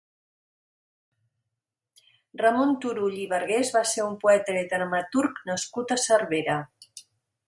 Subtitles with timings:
[2.41, 6.57] Ramon Turull i Bargués va ser un poeta i dramaturg nascut a Cervera.